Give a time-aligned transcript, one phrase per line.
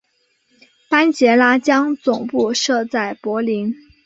[0.89, 3.71] 班杰拉将总部设在柏林。